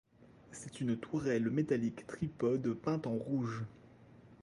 [0.51, 3.63] C'est une tourelle métallique tripode peinte en rouge.